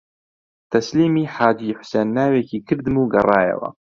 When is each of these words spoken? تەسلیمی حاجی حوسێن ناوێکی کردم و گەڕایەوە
تەسلیمی 0.71 1.31
حاجی 1.35 1.75
حوسێن 1.79 2.07
ناوێکی 2.17 2.59
کردم 2.67 2.95
و 2.99 3.09
گەڕایەوە 3.13 3.69